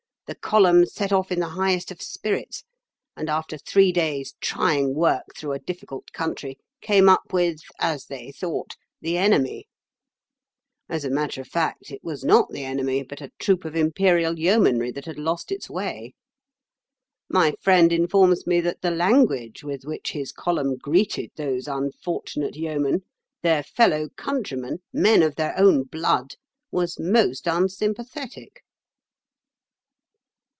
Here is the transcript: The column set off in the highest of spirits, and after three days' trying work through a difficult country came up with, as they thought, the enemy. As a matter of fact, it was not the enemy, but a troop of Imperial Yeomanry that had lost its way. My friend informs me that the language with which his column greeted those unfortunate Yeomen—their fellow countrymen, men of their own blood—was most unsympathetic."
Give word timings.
The 0.27 0.35
column 0.35 0.85
set 0.85 1.11
off 1.11 1.29
in 1.29 1.41
the 1.41 1.49
highest 1.49 1.91
of 1.91 2.01
spirits, 2.01 2.63
and 3.17 3.29
after 3.29 3.57
three 3.57 3.91
days' 3.91 4.33
trying 4.39 4.95
work 4.95 5.25
through 5.35 5.51
a 5.51 5.59
difficult 5.59 6.13
country 6.13 6.57
came 6.79 7.09
up 7.09 7.33
with, 7.33 7.59
as 7.81 8.05
they 8.05 8.31
thought, 8.31 8.77
the 9.01 9.17
enemy. 9.17 9.67
As 10.87 11.03
a 11.03 11.09
matter 11.09 11.41
of 11.41 11.49
fact, 11.49 11.91
it 11.91 12.01
was 12.01 12.23
not 12.23 12.49
the 12.49 12.63
enemy, 12.63 13.03
but 13.03 13.19
a 13.19 13.33
troop 13.39 13.65
of 13.65 13.75
Imperial 13.75 14.39
Yeomanry 14.39 14.89
that 14.91 15.03
had 15.03 15.19
lost 15.19 15.51
its 15.51 15.69
way. 15.69 16.13
My 17.27 17.53
friend 17.61 17.91
informs 17.91 18.47
me 18.47 18.61
that 18.61 18.81
the 18.81 18.91
language 18.91 19.65
with 19.65 19.83
which 19.83 20.11
his 20.11 20.31
column 20.31 20.77
greeted 20.77 21.29
those 21.35 21.67
unfortunate 21.67 22.55
Yeomen—their 22.55 23.63
fellow 23.63 24.07
countrymen, 24.15 24.81
men 24.93 25.23
of 25.23 25.35
their 25.35 25.57
own 25.59 25.83
blood—was 25.83 26.97
most 27.01 27.47
unsympathetic." 27.47 28.63